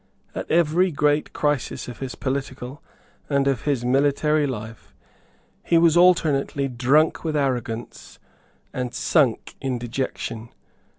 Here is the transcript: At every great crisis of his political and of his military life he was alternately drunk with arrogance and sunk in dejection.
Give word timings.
At 0.33 0.49
every 0.49 0.89
great 0.91 1.31
crisis 1.31 1.87
of 1.87 1.99
his 1.99 2.15
political 2.15 2.81
and 3.29 3.47
of 3.47 3.65
his 3.65 3.85
military 3.85 4.47
life 4.47 4.95
he 5.61 5.77
was 5.77 5.95
alternately 5.95 6.67
drunk 6.67 7.23
with 7.23 7.35
arrogance 7.35 8.17
and 8.73 8.95
sunk 8.95 9.53
in 9.61 9.77
dejection. 9.77 10.49